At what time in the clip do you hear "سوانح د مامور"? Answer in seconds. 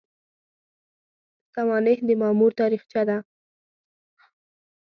1.53-2.51